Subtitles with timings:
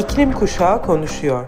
[0.00, 1.46] İklim Kuşağı konuşuyor.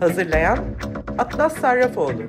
[0.00, 0.58] Hazırlayan
[1.18, 2.22] Atlas Sarrafoğlu.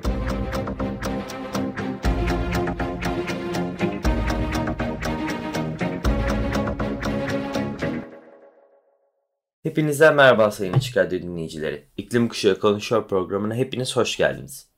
[9.62, 11.88] Hepinize merhaba sayın Açık dinleyicileri.
[11.96, 14.68] İklim Kuşağı Konuşuyor programına hepiniz hoş geldiniz.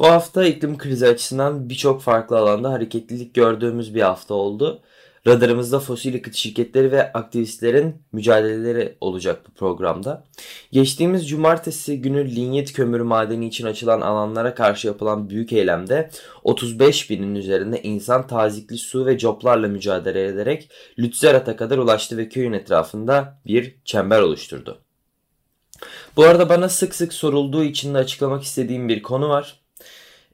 [0.00, 4.82] Bu hafta iklim krizi açısından birçok farklı alanda hareketlilik gördüğümüz bir hafta oldu.
[5.26, 10.24] Radarımızda fosil yakıt şirketleri ve aktivistlerin mücadeleleri olacak bu programda.
[10.72, 16.10] Geçtiğimiz cumartesi günü linyet kömürü madeni için açılan alanlara karşı yapılan büyük eylemde
[16.42, 22.52] 35 binin üzerinde insan tazikli su ve coplarla mücadele ederek Lützerat'a kadar ulaştı ve köyün
[22.52, 24.80] etrafında bir çember oluşturdu.
[26.16, 29.63] Bu arada bana sık sık sorulduğu için de açıklamak istediğim bir konu var.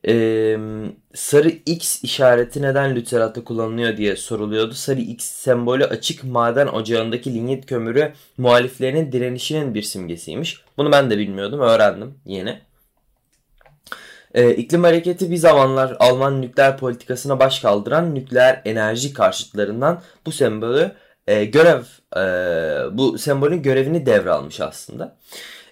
[0.09, 0.57] Ee,
[1.15, 4.75] sarı X işareti neden lüteratta kullanılıyor diye soruluyordu.
[4.75, 10.61] Sarı X sembolü açık maden ocağındaki linyit kömürü muhaliflerinin direnişinin bir simgesiymiş.
[10.79, 12.61] Bunu ben de bilmiyordum öğrendim yeni.
[14.35, 20.93] Ee, iklim hareketi bir zamanlar Alman nükleer politikasına baş kaldıran nükleer enerji karşıtlarından bu sembolü
[21.27, 21.83] e, görev
[22.17, 22.23] e,
[22.99, 25.17] bu sembolün görevini devralmış aslında.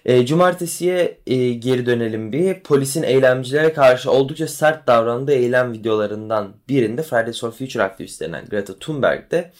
[0.05, 2.59] E, cumartesiye e, geri dönelim bir.
[2.59, 9.31] Polisin eylemcilere karşı oldukça sert davrandığı eylem videolarından birinde Fridays for Future aktivistlerinden Greta Thunberg
[9.31, 9.51] de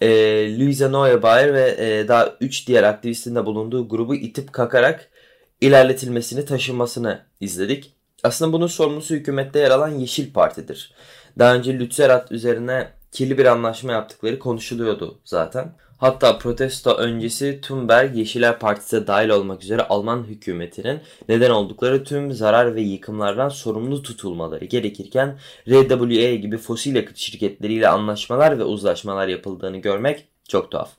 [0.00, 0.08] e,
[0.58, 5.08] Luisa Neubauer ve e, daha 3 diğer aktivistin de bulunduğu grubu itip kakarak
[5.60, 7.92] ilerletilmesini, taşınmasını izledik.
[8.22, 10.92] Aslında bunun sorumlusu hükümette yer alan Yeşil Parti'dir.
[11.38, 15.72] Daha önce Lützerat üzerine kirli bir anlaşma yaptıkları konuşuluyordu zaten.
[15.98, 22.74] Hatta protesto öncesi Thunberg Yeşiller Partisi'ne dahil olmak üzere Alman hükümetinin neden oldukları tüm zarar
[22.74, 30.28] ve yıkımlardan sorumlu tutulmaları gerekirken RWE gibi fosil yakıt şirketleriyle anlaşmalar ve uzlaşmalar yapıldığını görmek
[30.48, 30.90] çok tuhaf.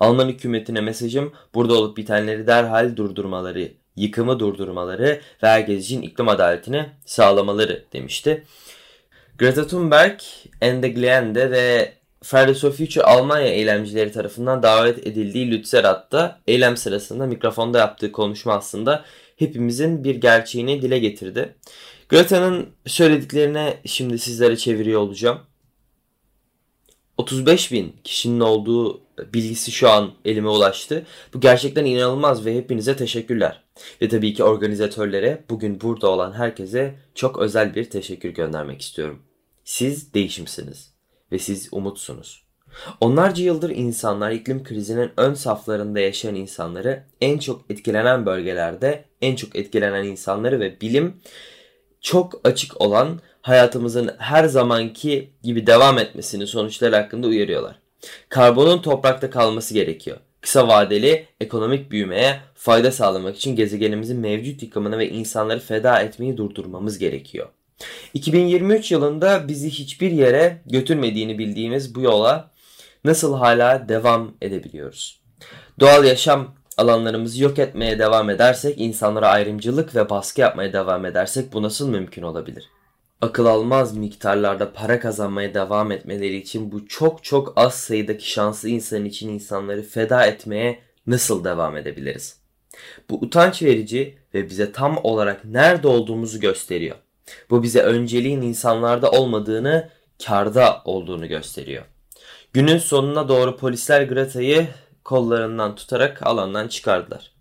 [0.00, 6.86] Alman hükümetine mesajım burada olup bitenleri derhal durdurmaları, yıkımı durdurmaları ve herkes için iklim adaletini
[7.06, 8.44] sağlamaları demişti.
[9.38, 10.20] Greta Thunberg,
[10.60, 17.78] Ende Glende ve Fridays for Future Almanya eylemcileri tarafından davet edildiği Lützerath'ta eylem sırasında mikrofonda
[17.78, 19.04] yaptığı konuşma aslında
[19.36, 21.54] hepimizin bir gerçeğini dile getirdi.
[22.08, 25.40] Greta'nın söylediklerine şimdi sizlere çeviriyor olacağım.
[27.18, 31.06] 35 bin kişinin olduğu bilgisi şu an elime ulaştı.
[31.34, 33.62] Bu gerçekten inanılmaz ve hepinize teşekkürler.
[34.02, 39.22] Ve tabii ki organizatörlere, bugün burada olan herkese çok özel bir teşekkür göndermek istiyorum.
[39.64, 40.94] Siz değişimsiniz
[41.32, 42.44] ve siz umutsunuz.
[43.00, 49.56] Onlarca yıldır insanlar iklim krizinin ön saflarında yaşayan insanları, en çok etkilenen bölgelerde en çok
[49.56, 51.16] etkilenen insanları ve bilim
[52.00, 57.83] çok açık olan hayatımızın her zamanki gibi devam etmesini sonuçları hakkında uyarıyorlar.
[58.28, 60.16] Karbonun toprakta kalması gerekiyor.
[60.40, 66.98] Kısa vadeli ekonomik büyümeye fayda sağlamak için gezegenimizin mevcut yıkımını ve insanları feda etmeyi durdurmamız
[66.98, 67.48] gerekiyor.
[68.14, 72.50] 2023 yılında bizi hiçbir yere götürmediğini bildiğimiz bu yola
[73.04, 75.20] nasıl hala devam edebiliyoruz?
[75.80, 81.62] Doğal yaşam alanlarımızı yok etmeye devam edersek, insanlara ayrımcılık ve baskı yapmaya devam edersek bu
[81.62, 82.73] nasıl mümkün olabilir?
[83.24, 89.04] Akıl almaz miktarlarda para kazanmaya devam etmeleri için bu çok çok az sayıdaki şanslı insan
[89.04, 92.38] için insanları feda etmeye nasıl devam edebiliriz?
[93.10, 96.96] Bu utanç verici ve bize tam olarak nerede olduğumuzu gösteriyor.
[97.50, 99.88] Bu bize önceliğin insanlarda olmadığını,
[100.26, 101.84] karda olduğunu gösteriyor.
[102.52, 104.66] Günün sonuna doğru polisler Greta'yı
[105.04, 107.33] kollarından tutarak alandan çıkardılar.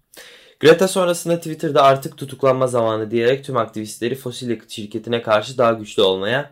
[0.64, 6.02] Greta sonrasında Twitter'da artık tutuklanma zamanı diyerek tüm aktivistleri fosil yakıt şirketine karşı daha güçlü
[6.02, 6.52] olmaya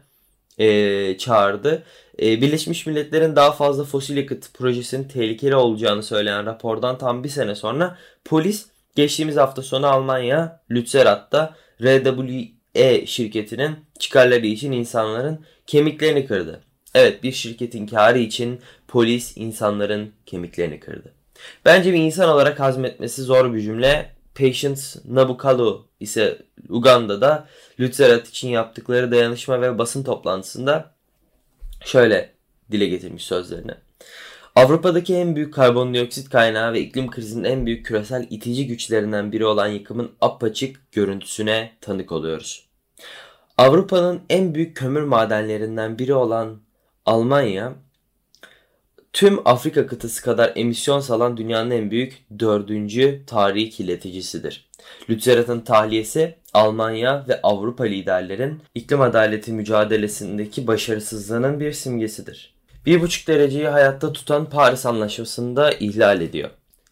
[0.58, 1.84] e, çağırdı.
[2.22, 7.56] E, Birleşmiş Milletler'in daha fazla fosil yakıt projesinin tehlikeli olacağını söyleyen rapordan tam bir sene
[7.56, 16.62] sonra polis geçtiğimiz hafta sonu Almanya Lützerath'ta RWE şirketinin çıkarları için insanların kemiklerini kırdı.
[16.94, 21.21] Evet bir şirketin karı için polis insanların kemiklerini kırdı.
[21.66, 24.16] Bence bir insan olarak hazmetmesi zor bir cümle.
[24.36, 26.38] Patience Nabukalu ise
[26.70, 27.48] Uganda'da
[27.80, 30.96] Lützerat için yaptıkları dayanışma ve basın toplantısında
[31.86, 32.34] şöyle
[32.72, 33.72] dile getirmiş sözlerini.
[34.56, 39.68] Avrupa'daki en büyük karbondioksit kaynağı ve iklim krizinin en büyük küresel itici güçlerinden biri olan
[39.68, 42.70] yıkımın apaçık görüntüsüne tanık oluyoruz.
[43.58, 46.62] Avrupa'nın en büyük kömür madenlerinden biri olan
[47.06, 47.74] Almanya,
[49.14, 54.70] tüm Afrika kıtası kadar emisyon salan dünyanın en büyük dördüncü tarihi kirleticisidir.
[55.10, 62.54] Lützerat'ın tahliyesi Almanya ve Avrupa liderlerin iklim adaleti mücadelesindeki başarısızlığının bir simgesidir.
[62.86, 66.50] 1,5 dereceyi hayatta tutan Paris Anlaşması'nı da ihlal ediyor.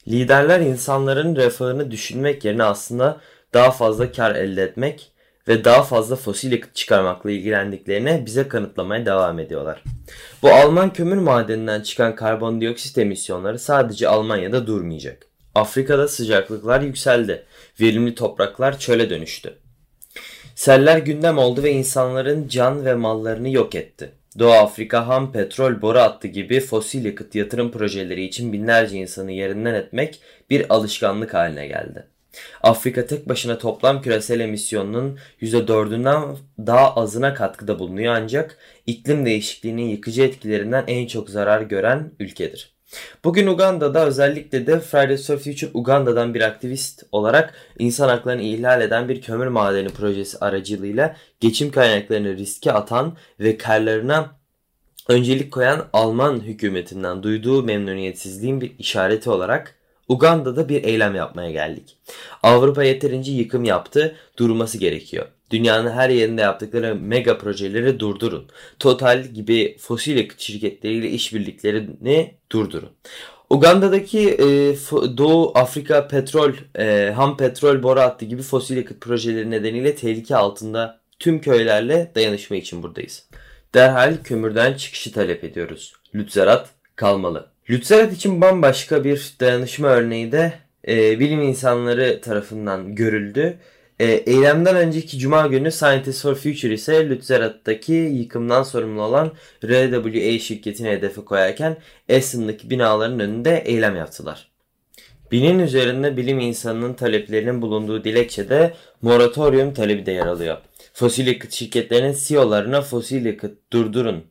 [0.07, 3.21] Liderler insanların refahını düşünmek yerine aslında
[3.53, 5.11] daha fazla kar elde etmek
[5.49, 9.83] ve daha fazla fosil yakıt çıkarmakla ilgilendiklerini bize kanıtlamaya devam ediyorlar.
[10.41, 15.25] Bu Alman kömür madeninden çıkan karbondioksit emisyonları sadece Almanya'da durmayacak.
[15.55, 17.45] Afrika'da sıcaklıklar yükseldi.
[17.81, 19.53] Verimli topraklar çöle dönüştü.
[20.55, 24.11] Seller gündem oldu ve insanların can ve mallarını yok etti.
[24.39, 29.73] Doğu Afrika ham petrol boru hattı gibi fosil yakıt yatırım projeleri için binlerce insanı yerinden
[29.73, 32.07] etmek bir alışkanlık haline geldi.
[32.63, 40.21] Afrika tek başına toplam küresel emisyonunun %4'ünden daha azına katkıda bulunuyor ancak iklim değişikliğinin yıkıcı
[40.21, 42.79] etkilerinden en çok zarar gören ülkedir.
[43.23, 49.09] Bugün Uganda'da özellikle de Fridays for Future Uganda'dan bir aktivist olarak insan haklarını ihlal eden
[49.09, 54.35] bir kömür madeni projesi aracılığıyla geçim kaynaklarını riske atan ve karlarına
[55.09, 59.78] öncelik koyan Alman hükümetinden duyduğu memnuniyetsizliğin bir işareti olarak
[60.09, 61.97] Uganda'da bir eylem yapmaya geldik.
[62.43, 65.25] Avrupa yeterince yıkım yaptı, durması gerekiyor.
[65.51, 68.47] Dünyanın her yerinde yaptıkları mega projeleri durdurun.
[68.79, 72.89] Total gibi fosil yakıt şirketleriyle işbirliklerini durdurun.
[73.49, 74.45] Uganda'daki e,
[75.17, 80.99] Doğu Afrika petrol, e, ham petrol boru hattı gibi fosil yakıt projeleri nedeniyle tehlike altında
[81.19, 83.29] tüm köylerle dayanışma için buradayız.
[83.73, 85.93] Derhal kömürden çıkışı talep ediyoruz.
[86.15, 87.49] Lützerat kalmalı.
[87.69, 90.53] Lützerat için bambaşka bir dayanışma örneği de
[90.87, 93.57] e, bilim insanları tarafından görüldü.
[93.99, 99.31] E, eylemden önceki cuma günü Scientists for Future ise Lützerat'taki yıkımdan sorumlu olan
[99.63, 101.77] RWA şirketini hedefe koyarken
[102.09, 104.51] Esen'daki binaların önünde eylem yaptılar.
[105.31, 110.57] Binin üzerinde bilim insanının taleplerinin bulunduğu dilekçede moratorium talebi de yer alıyor.
[110.93, 114.23] Fosil yakıt şirketlerinin CEO'larına fosil yakıt durdurun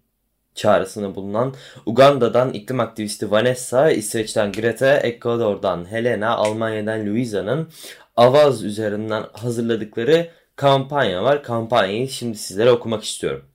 [0.58, 1.54] çağrısını bulunan
[1.86, 7.68] Uganda'dan iklim aktivisti Vanessa, İsveç'ten Greta, Ekvador'dan Helena, Almanya'dan Luisa'nın
[8.16, 11.42] Avaz üzerinden hazırladıkları kampanya var.
[11.42, 13.47] Kampanyayı şimdi sizlere okumak istiyorum.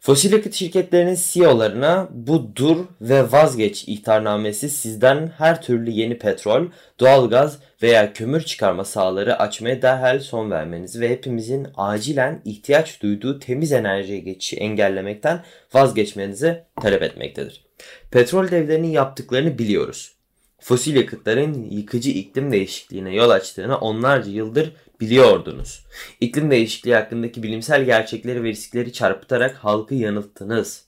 [0.00, 6.66] Fosil yakıt şirketlerinin CEO'larına bu dur ve vazgeç ihtarnamesi sizden her türlü yeni petrol,
[7.00, 13.72] doğalgaz veya kömür çıkarma sahaları açmaya derhal son vermenizi ve hepimizin acilen ihtiyaç duyduğu temiz
[13.72, 17.64] enerjiye geçişi engellemekten vazgeçmenizi talep etmektedir.
[18.10, 20.12] Petrol devlerinin yaptıklarını biliyoruz.
[20.60, 25.84] Fosil yakıtların yıkıcı iklim değişikliğine yol açtığını onlarca yıldır biliyordunuz.
[26.20, 30.84] İklim değişikliği hakkındaki bilimsel gerçekleri ve riskleri çarpıtarak halkı yanılttınız.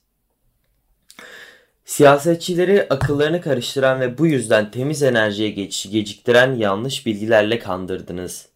[1.85, 8.51] Siyasetçileri akıllarını karıştıran ve bu yüzden temiz enerjiye geçişi geciktiren yanlış bilgilerle kandırdınız.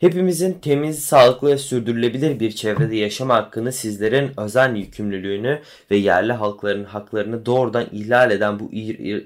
[0.00, 5.60] Hepimizin temiz, sağlıklı ve sürdürülebilir bir çevrede yaşama hakkını sizlerin özen yükümlülüğünü
[5.90, 8.70] ve yerli halkların haklarını doğrudan ihlal eden bu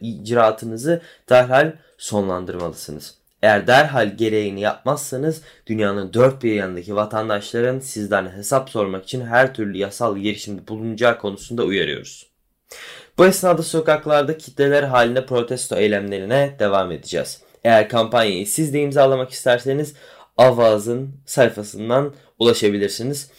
[0.00, 3.14] icraatınızı derhal sonlandırmalısınız.
[3.42, 9.78] Eğer derhal gereğini yapmazsanız dünyanın dört bir yanındaki vatandaşların sizden hesap sormak için her türlü
[9.78, 12.26] yasal girişimde bulunacağı konusunda uyarıyoruz.
[13.18, 17.42] Bu esnada sokaklarda kitleler halinde protesto eylemlerine devam edeceğiz.
[17.64, 19.94] Eğer kampanyayı siz de imzalamak isterseniz
[20.36, 23.30] Avaz'ın sayfasından ulaşabilirsiniz.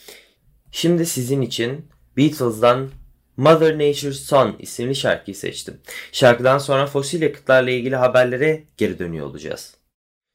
[0.72, 1.86] Şimdi sizin için
[2.18, 2.90] Beatles'dan
[3.38, 5.80] Mother Nature's Son isimli şarkıyı seçtim.
[6.12, 9.79] Şarkıdan sonra fosil yakıtlarla ilgili haberlere geri dönüyor olacağız.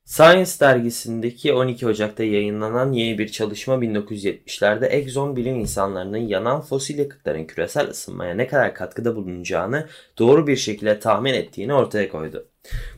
[0.05, 7.45] Science dergisindeki 12 Ocak'ta yayınlanan yeni bir çalışma 1970'lerde Exxon bilim insanlarının yanan fosil yakıtların
[7.45, 12.49] küresel ısınmaya ne kadar katkıda bulunacağını doğru bir şekilde tahmin ettiğini ortaya koydu.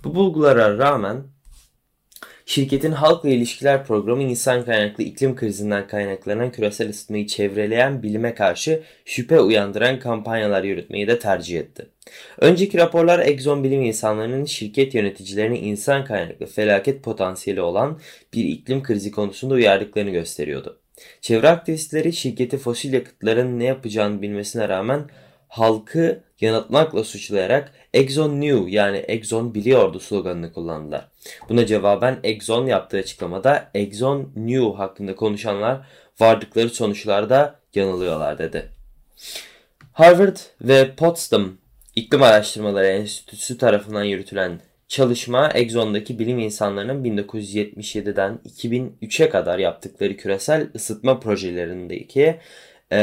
[0.04, 1.24] Bu bulgulara rağmen
[2.48, 9.40] Şirketin halkla ilişkiler programı insan kaynaklı iklim krizinden kaynaklanan küresel ısıtmayı çevreleyen bilime karşı şüphe
[9.40, 11.86] uyandıran kampanyalar yürütmeyi de tercih etti.
[12.38, 18.00] Önceki raporlar Exxon bilim insanlarının şirket yöneticilerini insan kaynaklı felaket potansiyeli olan
[18.34, 20.78] bir iklim krizi konusunda uyardıklarını gösteriyordu.
[21.20, 25.04] Çevre aktivistleri şirketi fosil yakıtların ne yapacağını bilmesine rağmen
[25.48, 31.08] halkı yanıltmakla suçlayarak Exxon knew yani Exxon biliyordu sloganını kullandılar.
[31.48, 35.80] Buna cevaben Exxon yaptığı açıklamada Exxon knew hakkında konuşanlar
[36.20, 38.68] vardıkları sonuçlarda yanılıyorlar dedi.
[39.92, 41.52] Harvard ve Potsdam
[41.96, 51.20] İklim Araştırmaları Enstitüsü tarafından yürütülen çalışma Exxon'daki bilim insanlarının 1977'den 2003'e kadar yaptıkları küresel ısıtma
[51.20, 52.36] projelerindeki
[52.92, 53.00] e,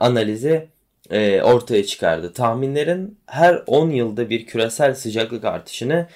[0.00, 0.68] analizi
[1.10, 2.32] e, ortaya çıkardı.
[2.32, 6.08] Tahminlerin her 10 yılda bir küresel sıcaklık artışını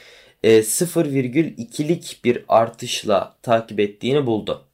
[0.42, 4.64] e, 0,2'lik bir artışla takip ettiğini buldu.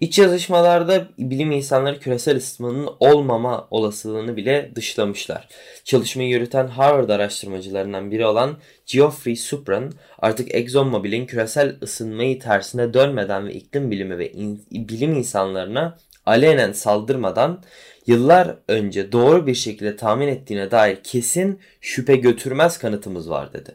[0.00, 5.48] İç yazışmalarda bilim insanları küresel ısınmanın olmama olasılığını bile dışlamışlar.
[5.84, 13.54] Çalışmayı yürüten Harvard araştırmacılarından biri olan Geoffrey Supran artık ExxonMobil'in küresel ısınmayı tersine dönmeden ve
[13.54, 17.62] iklim bilimi ve in, bilim insanlarına alenen saldırmadan
[18.10, 23.74] yıllar önce doğru bir şekilde tahmin ettiğine dair kesin şüphe götürmez kanıtımız var dedi.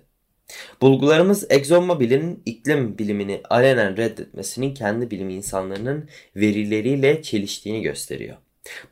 [0.82, 8.38] Bulgularımız ExxonMobil'in iklim bilimini alenen reddetmesinin kendi bilim insanlarının verileriyle çeliştiğini gösteriyor.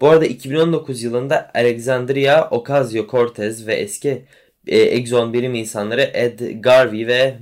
[0.01, 4.25] Bu arada 2019 yılında Alexandria Ocasio-Cortez ve eski
[4.67, 7.35] e, Exxon bilim insanları Ed Garvey ve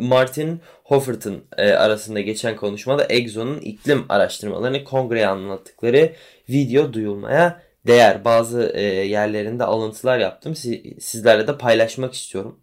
[0.00, 6.12] Martin Hoffert'ın e, arasında geçen konuşmada Exxon'un iklim araştırmalarını kongreye anlattıkları
[6.48, 8.24] video duyulmaya değer.
[8.24, 10.54] Bazı e, yerlerinde alıntılar yaptım.
[11.00, 12.60] Sizlerle de paylaşmak istiyorum.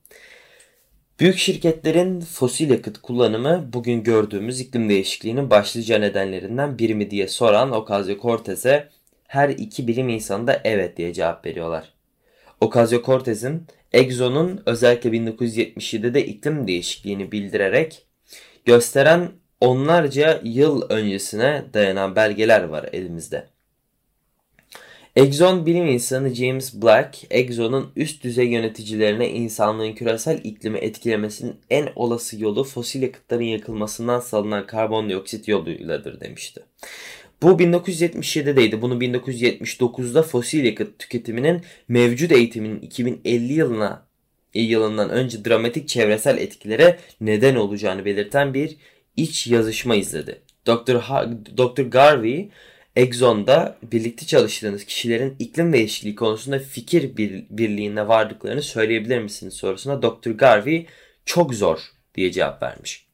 [1.20, 7.72] Büyük şirketlerin fosil yakıt kullanımı bugün gördüğümüz iklim değişikliğinin başlıca nedenlerinden biri mi diye soran
[7.72, 8.90] Ocasio-Cortez'e
[9.28, 11.94] her iki bilim insanı da evet diye cevap veriyorlar.
[12.62, 13.62] Ocasio-Cortez'in
[13.94, 18.06] Exxon'un özellikle 1977'de iklim değişikliğini bildirerek
[18.66, 23.52] gösteren onlarca yıl öncesine dayanan belgeler var elimizde.
[25.15, 32.41] Exxon bilim insanı James Black, Exxon'un üst düzey yöneticilerine insanlığın küresel iklimi etkilemesinin en olası
[32.41, 36.63] yolu fosil yakıtların yakılmasından salınan karbondioksit yoluyladır demişti.
[37.41, 38.82] Bu 1977'deydi.
[38.82, 44.05] Bunu 1979'da fosil yakıt tüketiminin mevcut eğitimin 2050 yılına
[44.53, 48.77] yılından önce dramatik çevresel etkilere neden olacağını belirten bir
[49.17, 50.41] iç yazışma izledi.
[50.67, 50.96] Dr.
[50.96, 51.82] Ha Dr.
[51.82, 52.50] Garvey
[52.95, 60.29] Exxon'da birlikte çalıştığınız kişilerin iklim değişikliği konusunda fikir bir, birliğine vardıklarını söyleyebilir misiniz sorusuna Dr.
[60.29, 60.85] Garvey
[61.25, 61.79] çok zor
[62.15, 63.07] diye cevap vermiş.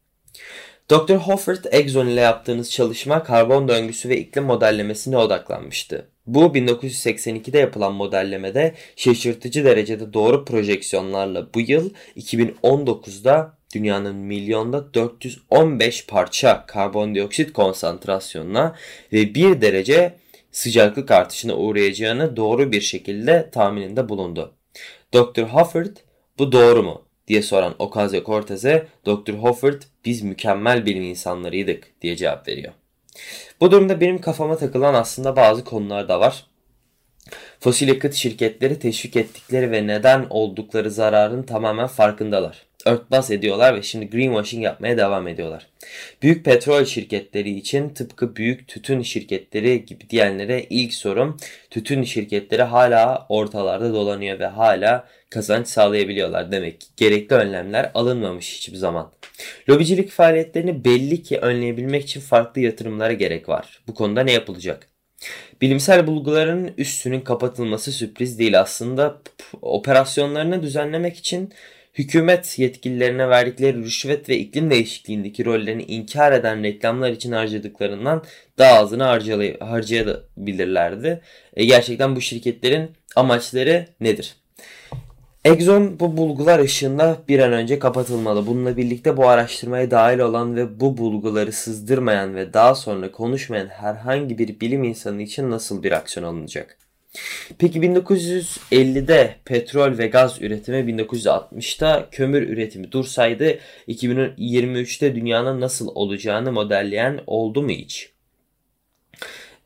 [0.91, 1.15] Dr.
[1.15, 6.09] Hoffert Exxon ile yaptığınız çalışma karbon döngüsü ve iklim modellemesine odaklanmıştı.
[6.27, 16.65] Bu 1982'de yapılan modellemede şaşırtıcı derecede doğru projeksiyonlarla bu yıl 2019'da dünyanın milyonda 415 parça
[16.65, 18.75] karbondioksit konsantrasyonuna
[19.13, 20.15] ve 1 derece
[20.51, 24.53] sıcaklık artışına uğrayacağını doğru bir şekilde tahmininde bulundu.
[25.13, 25.41] Dr.
[25.41, 26.03] Hoffert
[26.37, 29.33] bu doğru mu diye soran Ocasio-Cortez'e Dr.
[29.33, 32.73] Hoffert biz mükemmel bilim insanlarıydık diye cevap veriyor.
[33.61, 36.45] Bu durumda benim kafama takılan aslında bazı konular da var.
[37.59, 44.09] Fosil yakıt şirketleri teşvik ettikleri ve neden oldukları zararın tamamen farkındalar örtbas ediyorlar ve şimdi
[44.09, 45.67] greenwashing yapmaya devam ediyorlar.
[46.21, 51.37] Büyük petrol şirketleri için tıpkı büyük tütün şirketleri gibi diyenlere ilk sorum
[51.69, 58.77] tütün şirketleri hala ortalarda dolanıyor ve hala kazanç sağlayabiliyorlar demek ki gerekli önlemler alınmamış hiçbir
[58.77, 59.11] zaman.
[59.69, 63.81] Lobicilik faaliyetlerini belli ki önleyebilmek için farklı yatırımlara gerek var.
[63.87, 64.87] Bu konuda ne yapılacak?
[65.61, 69.21] Bilimsel bulguların üstünün kapatılması sürpriz değil aslında
[69.61, 71.53] operasyonlarını düzenlemek için
[71.93, 78.23] hükümet yetkililerine verdikleri rüşvet ve iklim değişikliğindeki rollerini inkar eden reklamlar için harcadıklarından
[78.57, 79.03] daha azını
[79.59, 81.21] harcayabilirlerdi.
[81.55, 84.38] E, gerçekten bu şirketlerin amaçları nedir?
[85.45, 88.47] Exxon bu bulgular ışığında bir an önce kapatılmalı.
[88.47, 94.37] Bununla birlikte bu araştırmaya dahil olan ve bu bulguları sızdırmayan ve daha sonra konuşmayan herhangi
[94.37, 96.77] bir bilim insanı için nasıl bir aksiyon alınacak?
[97.57, 107.19] Peki 1950'de petrol ve gaz üretimi 1960'da kömür üretimi dursaydı 2023'te dünyanın nasıl olacağını modelleyen
[107.27, 108.11] oldu mu hiç?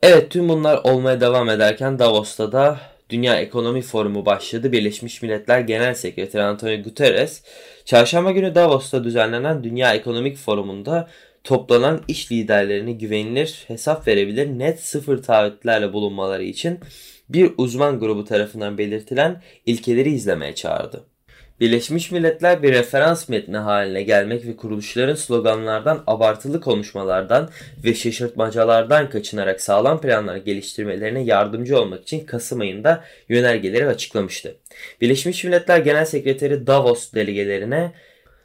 [0.02, 4.72] Evet tüm bunlar olmaya devam ederken Davos'ta da Dünya Ekonomi Forumu başladı.
[4.72, 7.42] Birleşmiş Milletler Genel Sekreteri Antonio Guterres,
[7.84, 11.08] çarşamba günü Davos'ta düzenlenen Dünya Ekonomik Forumu'nda
[11.44, 16.80] toplanan iş liderlerini güvenilir, hesap verebilir, net sıfır taahhütlerle bulunmaları için
[17.28, 21.13] bir uzman grubu tarafından belirtilen ilkeleri izlemeye çağırdı.
[21.60, 27.50] Birleşmiş Milletler bir referans metni haline gelmek ve kuruluşların sloganlardan, abartılı konuşmalardan
[27.84, 34.56] ve şaşırtmacalardan kaçınarak sağlam planlar geliştirmelerine yardımcı olmak için Kasım ayında yönergeleri açıklamıştı.
[35.00, 37.92] Birleşmiş Milletler Genel Sekreteri Davos delegelerine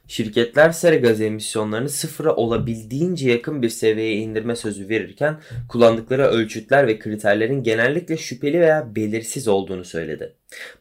[0.10, 7.00] Şirketler sera gaz emisyonlarını sıfıra olabildiğince yakın bir seviyeye indirme sözü verirken kullandıkları ölçütler ve
[7.00, 10.34] kriterlerin genellikle şüpheli veya belirsiz olduğunu söyledi.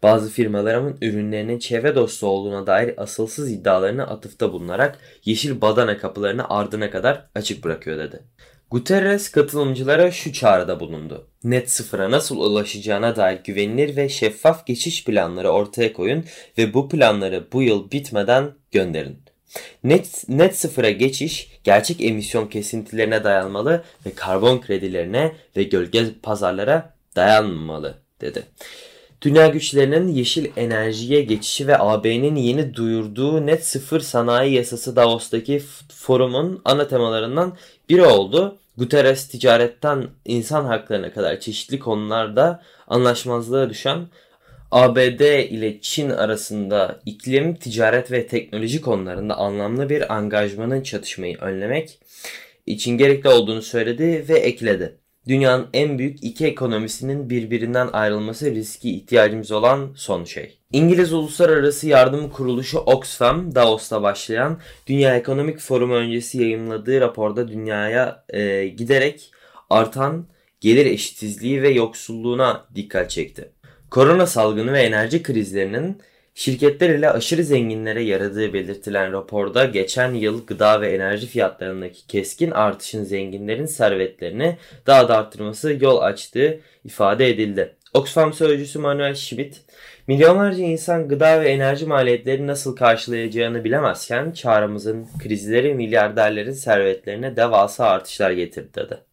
[0.03, 6.91] Bazı firmaların ürünlerinin çevre dostu olduğuna dair asılsız iddialarını atıfta bulunarak yeşil badana kapılarını ardına
[6.91, 8.21] kadar açık bırakıyor dedi.
[8.71, 11.27] Guterres katılımcılara şu çağrıda bulundu.
[11.45, 16.25] Net sıfıra nasıl ulaşacağına dair güvenilir ve şeffaf geçiş planları ortaya koyun
[16.59, 19.19] ve bu planları bu yıl bitmeden gönderin.
[19.85, 27.99] Net, net sıfıra geçiş gerçek emisyon kesintilerine dayanmalı ve karbon kredilerine ve gölge pazarlara dayanmalı
[28.21, 28.43] dedi.
[29.23, 36.63] Dünya güçlerinin yeşil enerjiye geçişi ve AB'nin yeni duyurduğu net sıfır sanayi yasası Davos'taki forumun
[36.65, 37.57] ana temalarından
[37.89, 38.59] biri oldu.
[38.77, 44.09] Guterres ticaretten insan haklarına kadar çeşitli konularda anlaşmazlığa düşen
[44.71, 45.21] ABD
[45.51, 51.99] ile Çin arasında iklim, ticaret ve teknoloji konularında anlamlı bir angajmanın çatışmayı önlemek
[52.67, 54.99] için gerekli olduğunu söyledi ve ekledi.
[55.29, 60.59] Dünyanın en büyük iki ekonomisinin birbirinden ayrılması riski ihtiyacımız olan son şey.
[60.73, 68.69] İngiliz Uluslararası Yardım Kuruluşu Oxfam, Davos'ta başlayan Dünya Ekonomik Forumu öncesi yayınladığı raporda dünyaya e,
[68.69, 69.31] giderek
[69.71, 70.27] artan
[70.61, 73.51] gelir eşitsizliği ve yoksulluğuna dikkat çekti.
[73.91, 76.01] Korona salgını ve enerji krizlerinin
[76.38, 83.04] şirketler ile aşırı zenginlere yaradığı belirtilen raporda geçen yıl gıda ve enerji fiyatlarındaki keskin artışın
[83.04, 87.75] zenginlerin servetlerini daha da arttırması yol açtığı ifade edildi.
[87.95, 89.61] Oxfam sözcüsü Manuel Schmidt,
[90.07, 98.30] milyonlarca insan gıda ve enerji maliyetleri nasıl karşılayacağını bilemezken çağrımızın krizleri milyarderlerin servetlerine devasa artışlar
[98.30, 99.08] getirdi dedi.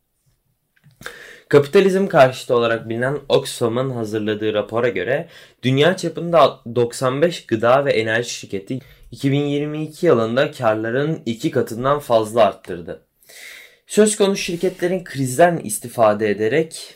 [1.50, 5.28] Kapitalizm karşıtı olarak bilinen Oxfam'ın hazırladığı rapora göre
[5.64, 8.80] dünya çapında 95 gıda ve enerji şirketi
[9.12, 13.02] 2022 yılında karların iki katından fazla arttırdı.
[13.88, 16.96] Söz konusu şirketlerin krizden istifade ederek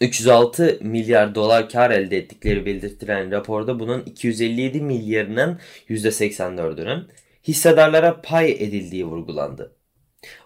[0.00, 5.58] 306 milyar dolar kar elde ettikleri belirtilen raporda bunun 257 milyarının
[5.88, 7.08] %84'ünün
[7.48, 9.72] hissedarlara pay edildiği vurgulandı.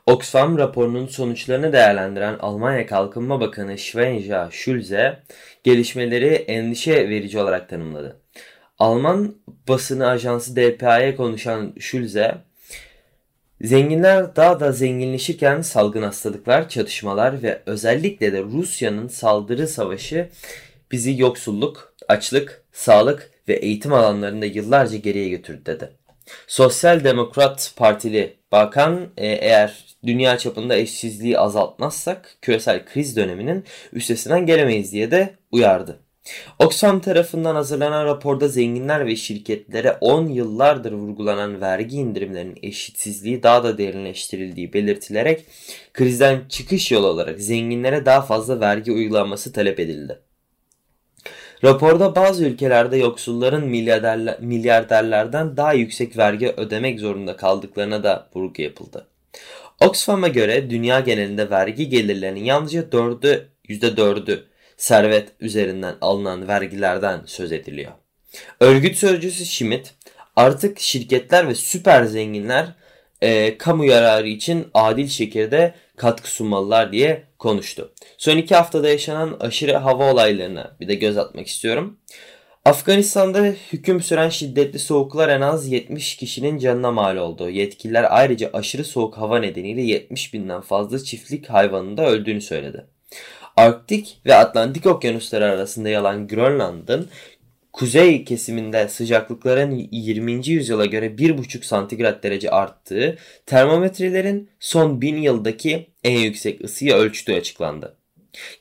[0.06, 5.18] Oxfam raporunun sonuçlarını değerlendiren Almanya Kalkınma Bakanı Svenja Schulze
[5.64, 8.20] gelişmeleri endişe verici olarak tanımladı.
[8.78, 9.35] Alman
[9.68, 12.35] basını ajansı DPA'ya konuşan Schulze,
[13.61, 20.28] Zenginler daha da zenginleşirken salgın hastalıklar, çatışmalar ve özellikle de Rusya'nın saldırı savaşı
[20.93, 25.98] bizi yoksulluk, açlık, sağlık ve eğitim alanlarında yıllarca geriye götürdü dedi.
[26.47, 34.93] Sosyal Demokrat Partili bakan e, eğer dünya çapında eşsizliği azaltmazsak küresel kriz döneminin üstesinden gelemeyiz
[34.93, 36.00] diye de uyardı.
[36.58, 43.78] Oxfam tarafından hazırlanan raporda zenginler ve şirketlere 10 yıllardır vurgulanan vergi indirimlerinin eşitsizliği daha da
[43.78, 45.45] derinleştirildiği belirtilerek
[45.93, 50.27] krizden çıkış yolu olarak zenginlere daha fazla vergi uygulanması talep edildi.
[51.64, 59.06] Raporda bazı ülkelerde yoksulların milyarderler, milyarderlerden daha yüksek vergi ödemek zorunda kaldıklarına da vurgu yapıldı.
[59.80, 64.44] Oxfam'a göre dünya genelinde vergi gelirlerinin yalnızca 4'ü %4'ü
[64.76, 67.92] servet üzerinden alınan vergilerden söz ediliyor.
[68.60, 69.94] Örgüt sözcüsü Schmidt
[70.36, 72.66] artık şirketler ve süper zenginler
[73.21, 77.93] e, kamu yararı için adil şekilde katkı sunmalılar diye konuştu.
[78.19, 81.99] Son iki haftada yaşanan aşırı hava olaylarına bir de göz atmak istiyorum.
[82.65, 87.51] Afganistan'da hüküm süren şiddetli soğuklar en az 70 kişinin canına mal oldu.
[87.51, 92.87] Yetkililer ayrıca aşırı soğuk hava nedeniyle 70 binden fazla çiftlik hayvanın da öldüğünü söyledi.
[93.57, 97.09] Arktik ve Atlantik okyanusları arasında yalan Grönland'ın
[97.78, 100.49] kuzey kesiminde sıcaklıkların 20.
[100.49, 107.97] yüzyıla göre 1,5 santigrat derece arttığı, termometrelerin son 1000 yıldaki en yüksek ısıyı ölçtüğü açıklandı.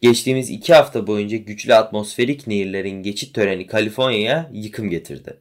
[0.02, 5.38] Geçtiğimiz iki hafta boyunca güçlü atmosferik nehirlerin geçit töreni Kaliforniya'ya yıkım getirdi.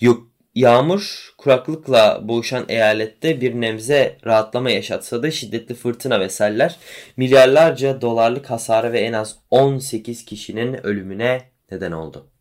[0.00, 6.76] Yok, yağmur kuraklıkla boğuşan eyalette bir nemze rahatlama yaşatsa da şiddetli fırtına ve seller
[7.16, 12.32] milyarlarca dolarlık hasara ve en az 18 kişinin ölümüne neden oldu.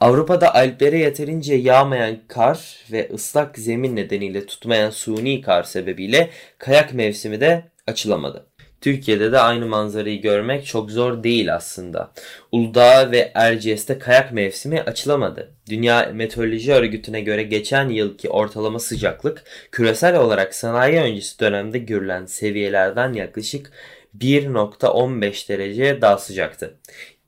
[0.00, 7.40] Avrupa'da Alplere yeterince yağmayan kar ve ıslak zemin nedeniyle tutmayan suni kar sebebiyle kayak mevsimi
[7.40, 8.46] de açılamadı.
[8.80, 12.12] Türkiye'de de aynı manzarayı görmek çok zor değil aslında.
[12.52, 15.54] Uludağ ve Erciyes'te kayak mevsimi açılamadı.
[15.70, 23.12] Dünya Meteoroloji Örgütü'ne göre geçen yılki ortalama sıcaklık küresel olarak sanayi öncesi dönemde görülen seviyelerden
[23.12, 23.72] yaklaşık
[24.18, 26.78] 1.15 derece daha sıcaktı.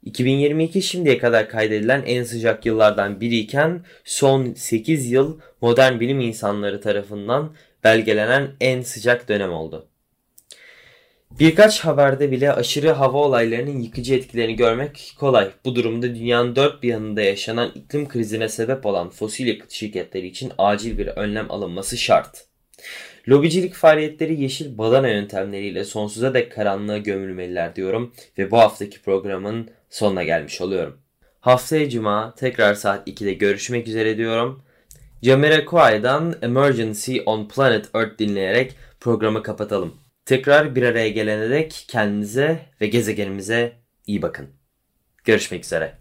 [0.04, 7.54] 2022 şimdiye kadar kaydedilen en sıcak yıllardan biriyken son 8 yıl modern bilim insanları tarafından
[7.84, 9.86] belgelenen en sıcak dönem oldu.
[11.30, 15.50] Birkaç haberde bile aşırı hava olaylarının yıkıcı etkilerini görmek kolay.
[15.64, 20.52] Bu durumda dünyanın dört bir yanında yaşanan iklim krizine sebep olan fosil yakıt şirketleri için
[20.58, 22.44] acil bir önlem alınması şart.
[23.28, 30.22] Lobicilik faaliyetleri yeşil badana yöntemleriyle sonsuza dek karanlığa gömülmeliler diyorum ve bu haftaki programın sonuna
[30.22, 31.00] gelmiş oluyorum.
[31.40, 34.62] Haftaya cuma tekrar saat 2'de görüşmek üzere diyorum.
[35.22, 39.94] Jamiroquai'dan Emergency on Planet Earth dinleyerek programı kapatalım.
[40.24, 43.72] Tekrar bir araya gelene dek kendinize ve gezegenimize
[44.06, 44.50] iyi bakın.
[45.24, 45.99] Görüşmek üzere.